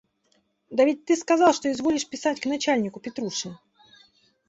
[0.75, 3.55] –Да ведь ты сказал, что изволишь писать к начальнику Петруши.